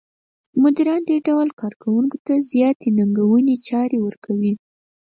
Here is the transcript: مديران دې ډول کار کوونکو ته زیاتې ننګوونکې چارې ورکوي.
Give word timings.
مديران 0.61 1.01
دې 1.09 1.17
ډول 1.27 1.49
کار 1.59 1.73
کوونکو 1.83 2.17
ته 2.25 2.33
زیاتې 2.51 2.87
ننګوونکې 2.97 3.55
چارې 3.67 3.97
ورکوي. 4.05 4.53